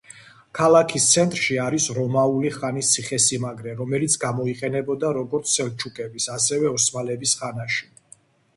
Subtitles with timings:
[0.59, 7.89] ქალაქის ცენტრში არის რომაული ხანის ციხესიმაგრე, რომელიც გამოიყენებოდა როგორც სელჩუკების, ასევე ოსმალების ხანაში.